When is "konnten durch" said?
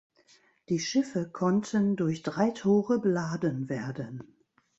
1.29-2.23